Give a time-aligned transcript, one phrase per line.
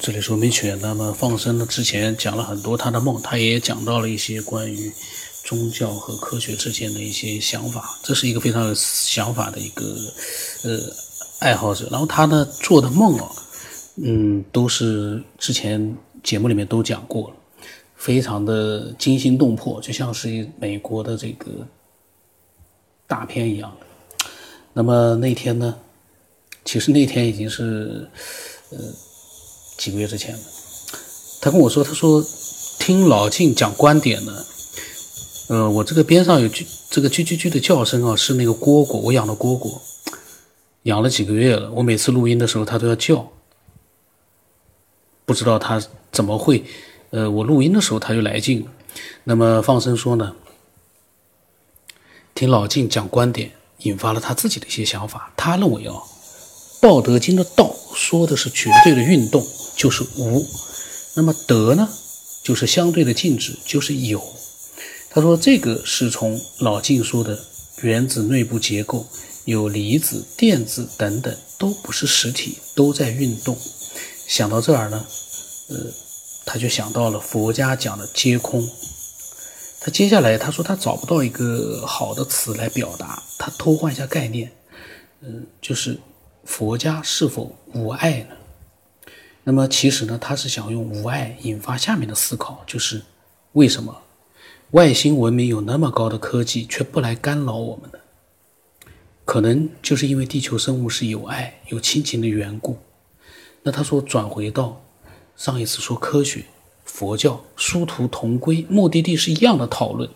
[0.00, 0.78] 这里说明犬。
[0.80, 1.66] 那么放生呢？
[1.66, 4.90] 之前讲了很多他的梦，他也讲到了一些关于
[5.44, 7.98] 宗教和科学之间的一些想法。
[8.02, 9.84] 这是一个非常有想法的一个
[10.64, 10.80] 呃
[11.40, 11.86] 爱好者。
[11.90, 13.30] 然后他呢做的梦啊，
[13.96, 17.36] 嗯，都是之前节目里面都讲过了，
[17.94, 21.50] 非常的惊心动魄，就像是美国的这个
[23.06, 24.26] 大片一样的。
[24.72, 25.76] 那么那天呢，
[26.64, 28.08] 其实那天已经是
[28.70, 28.78] 呃。
[29.80, 30.38] 几个月之前，
[31.40, 32.22] 他跟我说：“他说
[32.78, 34.44] 听老静讲观点呢，
[35.48, 39.80] 呃，我这个边上有句这个啾啾啾的叫声啊，是那个蝈蝈，我养的蝈蝈，
[40.82, 41.72] 养了几个月了。
[41.72, 43.26] 我每次录音的时候，它都要叫，
[45.24, 46.62] 不知道它怎么会，
[47.08, 48.68] 呃，我录音的时候它就来劲。
[49.24, 50.36] 那么放生说呢，
[52.34, 55.32] 听老静讲观点，引发了他自己的一些想法。
[55.38, 55.94] 他认为啊，
[56.80, 60.46] 《道德经》的道说的是绝对的运动。”就是无，
[61.14, 61.88] 那么德呢，
[62.42, 64.22] 就是相对的静止，就是有。
[65.08, 67.42] 他说这个是从老静说的
[67.80, 69.06] 原子内部结构
[69.46, 73.56] 有离子、电子等等，都不是实体，都在运动。
[74.26, 75.06] 想到这儿呢，
[75.68, 75.76] 呃，
[76.44, 78.68] 他就想到了佛家讲的皆空。
[79.80, 84.52] 他接下来他说他找不到一个好的词来表达，他偷换一下概念，
[85.22, 85.98] 嗯，就是
[86.44, 88.36] 佛家是否无爱呢？
[89.44, 93.02] 那么其实呢，他是想用无爱引发下面的思考，就是
[93.52, 94.02] 为什么
[94.72, 97.98] 外星文明有那么高的科技却不来干扰我们呢？
[99.24, 102.78] 可能就是因为地球生物是有爱、有亲情的缘故。
[103.62, 104.82] 那他说转回到
[105.36, 106.44] 上一次说科学、
[106.84, 110.10] 佛教殊途同归，目的地是一样的讨论。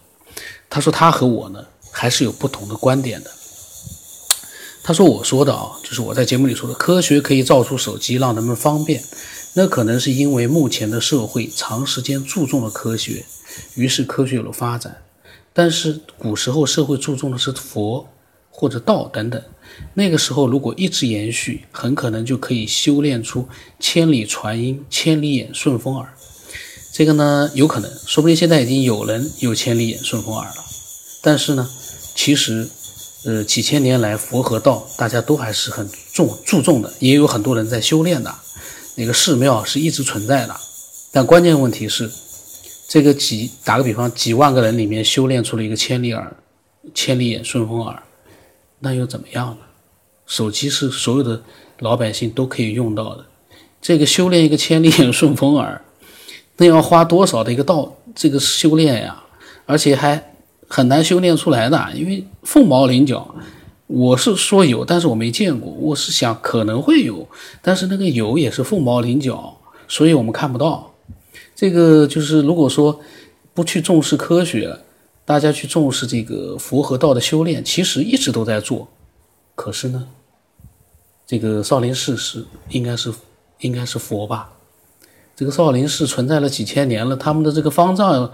[0.69, 3.31] 他说他和我呢还是有不同的观点的。
[4.87, 9.03] 他说：“我说的啊，就是我在节目里说的，科学可以造出手机让人们方便，
[9.55, 13.25] 那可能是因为目前的社会长时间注重了科学，
[13.77, 14.99] 于是科学有了发展。
[15.55, 18.06] 但是古时候社会注重的是佛
[18.50, 19.43] 或者道等等，
[19.94, 23.49] 那个时候如果一直延续，很可能就可以修炼出
[23.81, 26.12] 千里传音、千里眼、顺风耳。
[26.93, 30.56] 这个呢，有可能，说不定现在已经有人有千里眼、顺风耳了。
[31.23, 31.71] 但是呢，
[32.15, 32.69] 其实。”
[33.27, 38.35] 呃，几千年来，佛和道大家都还是很重注重的，也有很多人在修炼的，
[38.97, 40.55] 那个寺庙是一直存在的。
[41.11, 42.11] 但关键问题是，
[42.87, 46.37] 这个几打个比方，几万个人里面修炼出了一个千里耳、
[46.93, 48.03] 千里眼、顺风耳，
[48.81, 49.59] 那又怎么样呢？
[50.27, 51.43] 手机是所有的
[51.79, 53.25] 老百姓都可以用到的，
[53.81, 55.81] 这个修炼一个千里眼、顺风耳，
[56.59, 59.25] 那要花多少的一个道这个修炼呀？
[59.65, 60.34] 而且还。
[60.75, 63.33] 很难修炼出来的，因为凤毛麟角。
[63.87, 65.71] 我是说有，但是我没见过。
[65.71, 67.29] 我是想可能会有，
[67.62, 70.93] 但是那个有也是凤毛麟角，所以我们看不到。
[71.55, 73.01] 这个就是如果说
[73.53, 74.77] 不去重视科学，
[75.25, 78.89] 大家去重视这个佛和道的修炼，其实一直都在做。
[79.55, 80.09] 可是呢，
[81.25, 83.15] 这个少林寺是应该是
[83.61, 84.51] 应该是佛吧？
[85.37, 88.33] 这个少林寺存在了几千年了，他们的这个方丈。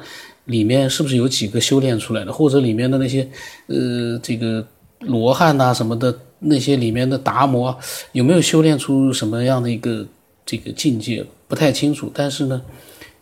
[0.51, 3.29] 里面是不是有几个修炼出来的，或者里面的那些，
[3.69, 4.67] 呃，这个
[4.99, 7.79] 罗汉呐什么的，那些里面的达摩
[8.11, 10.05] 有没有修炼出什么样的一个
[10.45, 11.25] 这个境界？
[11.47, 12.11] 不太清楚。
[12.13, 12.63] 但是呢，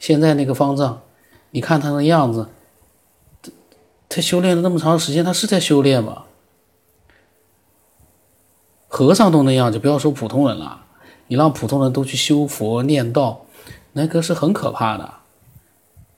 [0.00, 1.02] 现在那个方丈，
[1.50, 2.48] 你看他的样子，
[3.42, 3.52] 他
[4.08, 6.22] 他修炼了那么长时间，他是在修炼吗？
[8.88, 10.86] 和尚都那样，就不要说普通人了。
[11.26, 13.44] 你让普通人都去修佛念道，
[13.92, 15.17] 那个是很可怕的。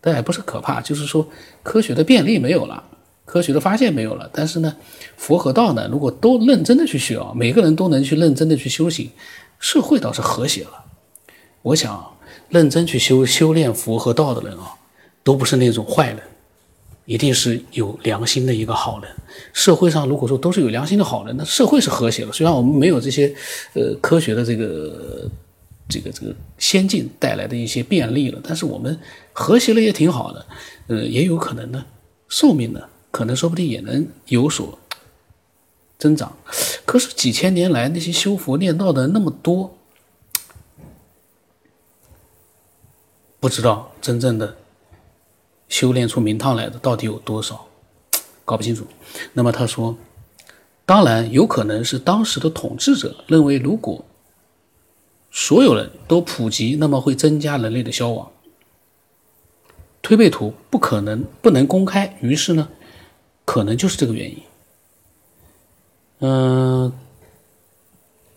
[0.00, 1.28] 但也不是可怕，就是说
[1.62, 2.82] 科学的便利没有了，
[3.26, 4.30] 科学的发现没有了。
[4.32, 4.74] 但是呢，
[5.16, 9.10] 佛和道呢，如果都认真的去学啊，每个人都能去认真的去修行，
[9.58, 10.84] 社会倒是和谐了。
[11.60, 12.16] 我想，
[12.48, 14.72] 认真去修修炼佛和道的人啊，
[15.22, 16.18] 都不是那种坏人，
[17.04, 19.10] 一定是有良心的一个好人。
[19.52, 22.32] 社会上如果说都是有良心的好人，那社会是和谐了。
[22.32, 23.34] 虽然我们没有这些
[23.74, 25.28] 呃科学的这个。
[25.90, 28.98] 这个这个先进带来的一些便利了，但是我们
[29.32, 30.46] 和谐了也挺好的，
[30.86, 31.84] 呃，也有可能呢，
[32.28, 34.78] 寿命呢，可能说不定也能有所
[35.98, 36.34] 增长。
[36.86, 39.76] 可是几千年来那些修佛念道的那么多，
[43.38, 44.56] 不知道真正的
[45.68, 47.66] 修炼出名堂来的到底有多少，
[48.44, 48.86] 搞不清楚。
[49.32, 49.96] 那么他说，
[50.84, 54.04] 当然有可能是当时的统治者认为，如果
[55.30, 58.30] 所有人都普及，那么会增加人类的消亡。
[60.02, 62.68] 推背图不可能不能公开，于是呢，
[63.44, 64.42] 可能就是这个原因。
[66.20, 66.92] 嗯，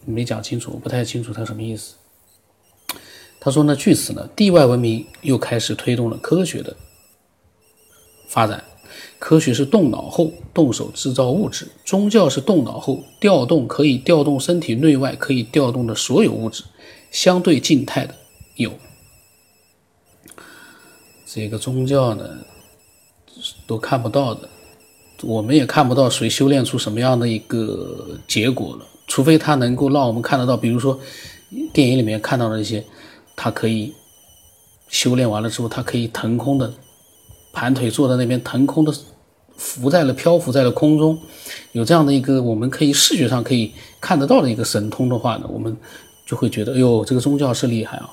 [0.05, 1.95] 没讲清楚，我不太清楚他什么意思。
[3.39, 6.75] 他说呢，据此呢，地外文明又开始推动了科学的
[8.27, 8.63] 发展。
[9.19, 16.63] 科学是动脑后动手制造物质，宗教是动脑后调动可以调动身体内外可以调动的所有物质，
[17.11, 18.15] 相对静态的
[18.55, 18.71] 有。
[21.25, 22.29] 这个宗教呢，
[23.65, 24.47] 都看不到的，
[25.23, 30.99] 我们也看不到谁修炼出什么样的一个结果了，除非他能够让我们看得到，比如说
[31.73, 32.83] 电影里面看到的一些，
[33.35, 33.91] 他可以
[34.89, 36.71] 修炼完了之后，他可以腾空的
[37.53, 38.93] 盘腿坐在那边，腾空的
[39.55, 41.17] 浮在了漂浮在了空中，
[41.71, 43.71] 有这样的一个我们可以视觉上可以
[44.01, 45.77] 看得到的一个神通的话呢，我们
[46.25, 48.09] 就会觉得，哎呦，这个宗教是厉害啊。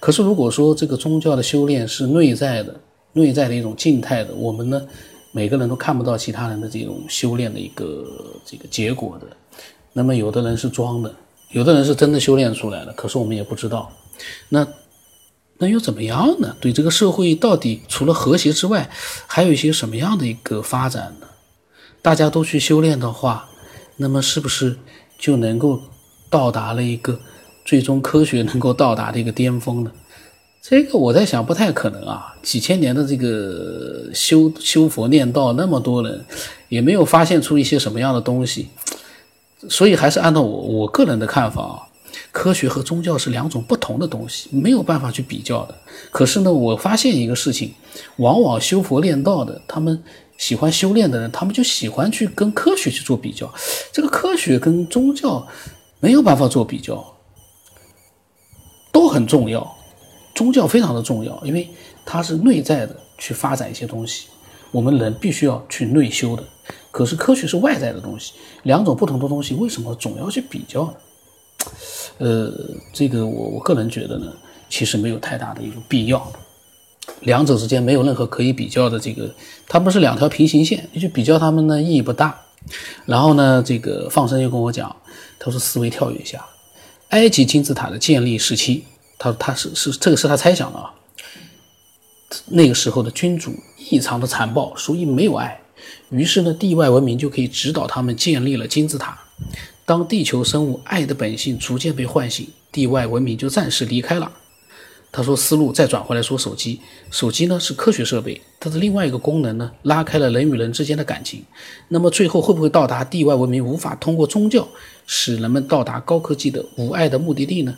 [0.00, 2.74] 可是，如果说这个宗教的修炼是内在的、
[3.12, 4.86] 内在的一种静态的，我们呢，
[5.32, 8.04] 每个人都看不到其他人的这种修炼的一个
[8.44, 9.26] 这个结果的。
[9.92, 11.14] 那么，有的人是装的，
[11.50, 13.90] 有的人是真的修炼出来了，可是我们也不知道。
[14.48, 14.66] 那
[15.58, 16.56] 那又怎么样呢？
[16.60, 18.88] 对这个社会到底除了和谐之外，
[19.26, 21.26] 还有一些什么样的一个发展呢？
[22.00, 23.48] 大家都去修炼的话，
[23.96, 24.78] 那么是不是
[25.18, 25.80] 就能够
[26.30, 27.18] 到达了一个？
[27.64, 29.90] 最终科学能够到达的一个巅峰呢？
[30.62, 32.34] 这个我在想不太可能啊！
[32.42, 36.24] 几千年的这个修修佛念道，那么多人
[36.68, 38.68] 也没有发现出一些什么样的东西，
[39.68, 41.87] 所以还是按照我我个人的看法啊，
[42.32, 45.74] 科学和宗教是两种不同的东西，没有办法去比较的。
[46.10, 47.74] 可是呢，我发现一个事情，
[48.16, 50.02] 往往修佛练道的，他们
[50.36, 53.52] 喜欢修炼的人，他们就喜欢去跟科学去做比较。
[53.92, 55.46] 这个科学跟宗教
[56.00, 57.14] 没有办法做比较。
[58.90, 59.76] 都很重要，
[60.34, 61.68] 宗教非常的重要，因为
[62.04, 64.26] 它是内在的去发展一些东西，
[64.72, 66.42] 我们人必须要去内修的。
[66.90, 68.32] 可是科学是外在的东西，
[68.64, 70.94] 两种不同的东西，为什么总要去比较呢？
[72.18, 72.52] 呃，
[72.92, 74.32] 这个我我个人觉得呢，
[74.68, 76.32] 其实没有太大的一个必要，
[77.20, 79.32] 两者之间没有任何可以比较的这个，
[79.66, 82.38] 它不是两条平行线，你去比较它们呢意义不大。
[83.06, 84.94] 然后呢，这个放生又跟我讲，
[85.38, 86.44] 他说思维跳跃一下。
[87.10, 88.82] 埃及金字塔的建立时期，
[89.16, 90.92] 他他是是这个是他猜想的啊。
[92.46, 93.54] 那个时候的君主
[93.90, 95.60] 异常的残暴，所以没有爱。
[96.10, 99.18] 于是呢，地外文明就可以指导他们建立了金字塔。
[99.88, 104.30] 当地球生物爱的本性逐渐被唤醒，地外文明就暂时离开了。
[105.10, 111.42] 他说：“思路再转回来说，手机，手机呢是科学设备，它的另外一个功能呢，拉开了人与人之间的感情。
[111.88, 114.68] 那么最后会不会到达地外文明无法通过宗教
[115.06, 117.74] 使人们到达高科技的无爱的目的地呢？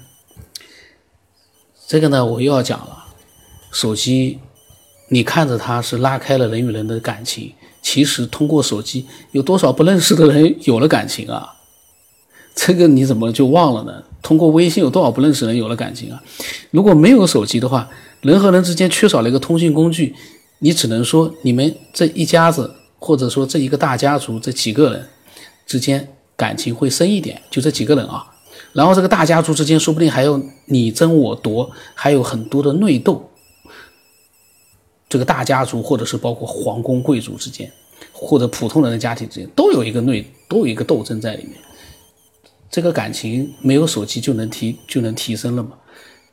[1.87, 3.05] 这个呢，我又要讲了。
[3.71, 4.41] 手机，
[5.11, 11.59] 你看着它是拉开了人与人的感情，其实通过手机，有多少不认识的人有了感情啊？
[12.63, 16.23] 这个你怎么就忘了呢？”通过微信有多少不认识人有了感情啊？
[16.71, 17.89] 如果没有手机的话，
[18.21, 20.15] 人和人之间缺少了一个通讯工具，
[20.59, 25.09] 你只能说你们这一家子或者说这一个大家族这几个人
[25.67, 28.27] 之间感情会深一点，就这几个人啊。
[28.75, 33.31] 然后这个大家族之间说不定还有你争我夺，还有很多的内斗。
[35.09, 37.73] 这个大家族或者是包括皇宫贵族之间，
[38.13, 41.55] 或者普通人的家庭之间，都有一个内都有一个斗争在里面。
[42.71, 45.71] 这个感情没有手机就能提就能提升了吗？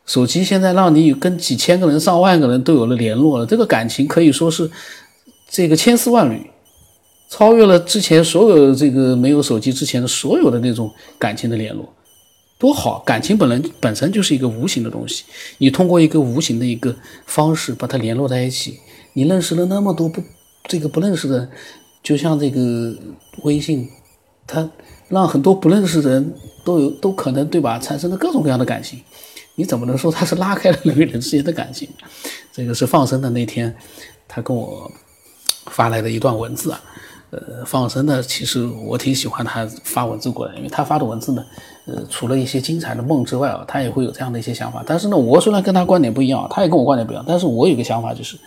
[0.06, 4.72] 手机现在让你跟几千个人、上万个人都有了联络了，这个感情可以说是
[5.50, 6.50] 这个千丝万缕，
[7.30, 10.90] 超越了之前所有这个没有手机之前的所有的那种
[11.20, 11.92] 感情的联络，
[12.58, 13.00] 多好！
[13.06, 15.26] 感情本来本身就是一个无形的东西，
[15.58, 18.80] 你通过一个无形的一个方式把它联络在一起，
[19.12, 20.24] 你认识了那么多不
[20.70, 21.50] 这个不认识的，
[22.02, 22.96] 就像这个
[23.44, 23.90] 微信，
[24.46, 24.70] 它。
[25.10, 26.34] 让很多不认识的人
[26.64, 29.02] 都有都可能对吧，产生了各种各样的感情，
[29.56, 31.88] 你怎么能说他是拉开了人与人之间的感情？
[32.52, 33.76] 这个是放生的那天，
[34.28, 34.92] 他跟我
[35.68, 36.82] 发来的一段文字啊。
[37.30, 41.46] 呃，放生的其实我挺喜欢他发文字过来，因为他发的文字呢，
[41.86, 44.82] 呃，除了一些精彩的梦之外啊，他也会有这样的一些想法。
[44.88, 48.38] 但是呢，我虽然跟他观点不一样，他也跟我观点不一样，但是我有个想法就是，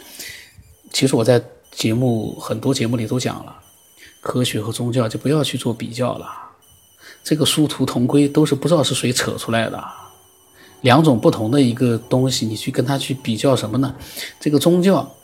[0.92, 1.38] 其实我在
[1.70, 3.54] 节目很多节目里都讲了，
[4.22, 6.26] 科学和宗教就不要去做比较了。
[7.22, 9.84] 这个殊途同归，都是不知道是谁扯出来的，
[10.80, 13.94] 两种不同的一个东西，你去跟他去比较什么呢？
[14.40, 15.14] 这个宗教，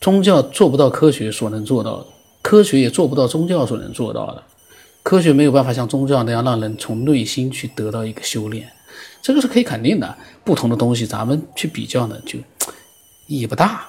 [0.00, 2.06] 宗教做不到科学所能做到的，
[2.42, 4.42] 科学也做不到宗教所能做到的，
[5.04, 8.68] 科学没有办法像宗教那样让人从内心去得到一个修炼，
[9.22, 10.16] 这个是可以肯定的。
[10.42, 12.38] 不同的东西，咱们去比较呢，就
[13.28, 13.86] 意义不大。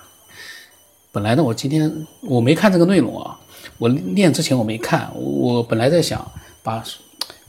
[1.12, 1.92] 本来呢，我今天
[2.22, 3.38] 我没看这个内容啊，
[3.80, 6.84] 我练之前我没看，我本来在想把。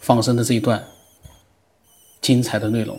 [0.06, 0.80] 放生的这一段
[2.20, 2.96] 精彩的内容，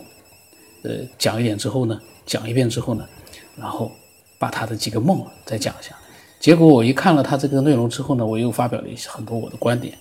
[0.84, 3.08] 呃，讲一点之后呢，讲一遍之后呢，
[3.56, 3.90] 然后
[4.38, 5.96] 把他的几个梦再讲一下。
[6.38, 9.96] 结果我一看了他这个内容之后呢，我又发表了一些很多我的观点。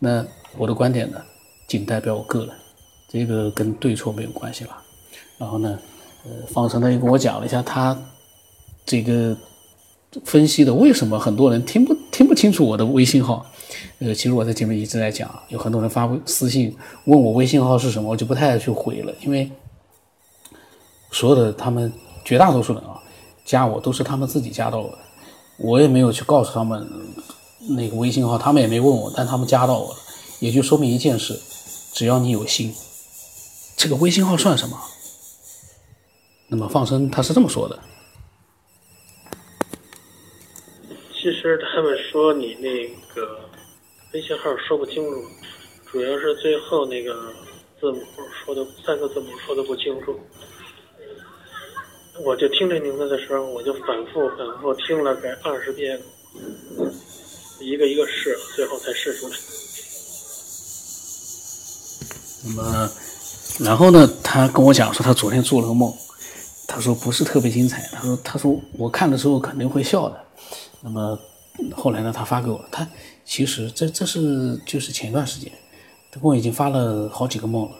[0.00, 1.22] 那我的观点呢，
[1.68, 2.52] 仅代表我个人，
[3.08, 4.82] 这个跟对错没有关系吧。
[5.38, 5.78] 然后呢，
[6.24, 7.96] 呃，放生他又跟我讲了一下他
[8.84, 9.36] 这个
[10.24, 13.44] 分析的为什么很多人听不听不清楚我的微信号。
[13.98, 16.74] 呃，其实我在前面一直在讲，有很多人发私信
[17.04, 19.50] 问我微信号是什么，我就不太去回了，因为
[21.10, 21.92] 所有的他们
[22.24, 23.00] 绝大多数人啊，
[23.44, 24.98] 加我都是他们自己加到我的，
[25.58, 26.88] 我也没有去告诉他们
[27.70, 29.96] 那个微信号，他们也没问我，但他们加到我了，
[30.40, 31.38] 也就说明一件事，
[31.92, 32.74] 只要你有心，
[33.76, 34.78] 这个微信号算什么？
[36.48, 37.78] 那么放生他是这么说的。
[41.20, 43.40] 其实他们说你那个。
[44.14, 45.22] 微信号说不清楚，
[45.92, 47.14] 主要是最后那个
[47.78, 48.00] 字母
[48.42, 50.18] 说的三个字母说的不清楚。
[52.24, 56.00] 我就听这名字的时候，我就反复反复听了该二十遍，
[57.60, 59.36] 一个一个试，最后才试出来。
[62.46, 62.90] 那么，
[63.60, 64.10] 然后呢？
[64.24, 65.92] 他跟我讲说，他昨天做了个梦，
[66.66, 70.27] 他说不是特别精彩，他说他说我看的时候肯定会笑的。
[70.80, 71.18] 那么
[71.74, 72.12] 后来呢？
[72.14, 72.86] 他发给我，他。
[73.24, 75.52] 其实这这是就是前段时间，
[76.10, 77.76] 他跟我已经发了好几个梦了，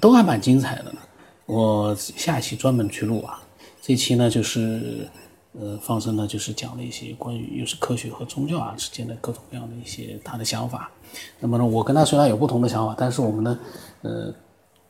[0.00, 1.00] 都还蛮精彩的呢。
[1.44, 3.42] 我下一期专门去录啊。
[3.82, 5.06] 这期呢就是
[5.52, 10.90] 呃放生呢就是讲了一些关于又是科学和宗教啊之间的各种各样的一些他的想法。
[11.38, 13.58] 那么呢我跟他虽然有不同的想法，但是我们呢
[14.02, 14.32] 呃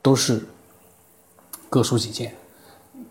[0.01, 0.45] 都是
[1.69, 2.33] 各抒己见。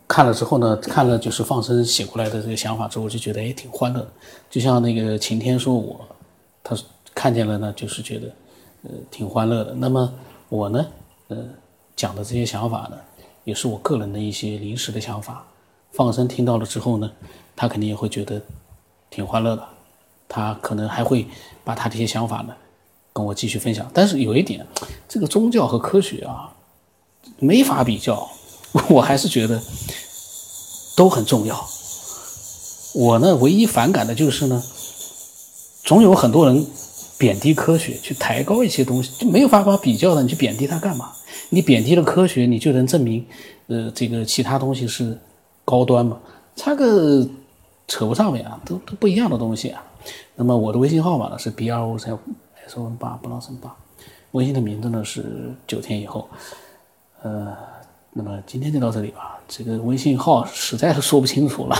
[0.09, 4.05] 看了之后呢，看了就是放生写过来的这个想法之后，我就觉得也挺欢乐。
[4.51, 6.01] 就像那个晴天说我。
[6.65, 6.77] 他
[7.15, 8.27] 看见了呢，就是觉得，
[8.83, 9.73] 呃，挺欢乐的。
[9.73, 10.13] 那么
[10.51, 10.87] 我呢，
[11.29, 11.39] 呃，
[11.97, 12.99] 讲的这些想法呢，
[13.45, 15.47] 也是我个人的一些临时的想法。
[15.93, 17.11] 放生听到了之后呢，
[17.57, 18.43] 他肯定也会觉得
[19.09, 19.65] 挺欢乐的。
[20.29, 21.27] 他可能还会
[21.65, 22.55] 把他这些想法呢，
[23.15, 23.91] 跟我继续分享。
[23.95, 24.67] 但是有一点，
[25.09, 26.55] 这个宗教和科学啊，
[27.39, 28.29] 没法比较。
[28.91, 29.61] 我还是觉得
[30.97, 31.69] 都很重要。
[32.95, 34.63] 我呢，唯一反感的就是呢。
[35.85, 36.67] 总有很多人
[37.17, 40.23] 贬低科学，去抬高一些东西，就没有办法比较的。
[40.23, 41.11] 你去贬低它干嘛？
[41.49, 43.25] 你贬低了科学，你就能证明，
[43.69, 45.19] 呃，这个其他东西是
[45.65, 46.19] 高端嘛？
[46.55, 47.27] 差个
[47.87, 49.83] 扯不上边啊，都都不一样的东西啊。
[50.35, 52.13] 那么我的微信号码呢是 B R O 三
[52.67, 53.75] S O N 八不浪声八，
[54.33, 56.29] 微信的名字呢是九天以后。
[57.23, 57.57] 呃，
[58.13, 59.39] 那么今天就到这里吧。
[59.49, 61.77] 这个微信号实在是说不清楚了。